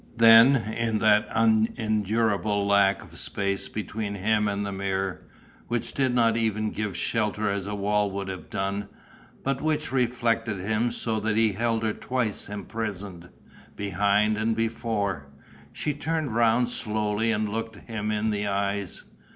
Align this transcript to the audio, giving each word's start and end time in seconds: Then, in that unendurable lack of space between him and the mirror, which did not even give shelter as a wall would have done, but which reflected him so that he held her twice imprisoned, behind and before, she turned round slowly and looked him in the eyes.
Then, 0.17 0.55
in 0.73 0.97
that 0.97 1.27
unendurable 1.29 2.65
lack 2.65 3.03
of 3.03 3.19
space 3.19 3.67
between 3.67 4.15
him 4.15 4.47
and 4.47 4.65
the 4.65 4.71
mirror, 4.71 5.21
which 5.67 5.93
did 5.93 6.15
not 6.15 6.35
even 6.35 6.71
give 6.71 6.97
shelter 6.97 7.51
as 7.51 7.67
a 7.67 7.75
wall 7.75 8.09
would 8.09 8.27
have 8.27 8.49
done, 8.49 8.87
but 9.43 9.61
which 9.61 9.91
reflected 9.91 10.57
him 10.59 10.91
so 10.91 11.19
that 11.19 11.37
he 11.37 11.51
held 11.53 11.83
her 11.83 11.93
twice 11.93 12.49
imprisoned, 12.49 13.29
behind 13.75 14.37
and 14.37 14.55
before, 14.55 15.27
she 15.71 15.93
turned 15.93 16.33
round 16.33 16.69
slowly 16.69 17.31
and 17.31 17.47
looked 17.47 17.75
him 17.87 18.09
in 18.09 18.31
the 18.31 18.47
eyes. 18.47 19.03